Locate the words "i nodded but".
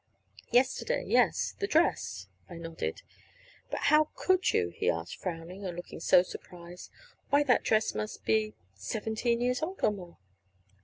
2.49-3.81